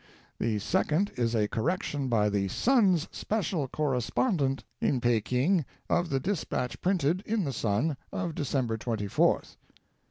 The 0.39 0.57
second 0.57 1.11
is 1.15 1.35
a 1.35 1.47
correction 1.47 2.07
by 2.07 2.27
the 2.29 2.47
'Sun's' 2.47 3.07
special 3.11 3.67
correspondent 3.67 4.63
in 4.81 4.99
Peking 4.99 5.63
of 5.91 6.09
the 6.09 6.19
dispatch 6.19 6.81
printed 6.81 7.21
in 7.23 7.43
the 7.43 7.53
Sun 7.53 7.97
of 8.11 8.33
December 8.33 8.79
24th. 8.79 9.57